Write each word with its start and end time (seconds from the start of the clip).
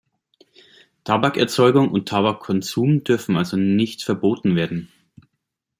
Tabakerzeugung 1.03 1.91
und 1.91 2.09
Tabakkonsum 2.09 3.03
dürfen 3.03 3.37
also 3.37 3.55
nicht 3.55 4.01
verboten 4.03 4.55
werden. 4.55 4.91